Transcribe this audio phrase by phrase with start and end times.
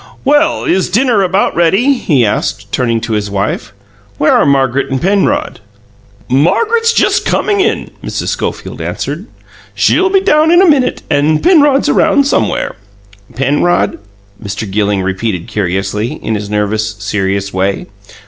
[0.25, 3.71] "Well, is dinner about ready?" he asked, turning to his wife.
[4.17, 5.59] "Where are Margaret and Penrod?"
[6.27, 8.29] "Margaret's just come in," Mrs.
[8.29, 9.27] Schofield answered.
[9.75, 12.77] "She'll be down in a minute, and Penrod's around somewhere."
[13.35, 13.99] "Penrod?"
[14.43, 14.67] Mr.
[14.67, 17.85] Gilling repeated curiously, in his nervous, serious way.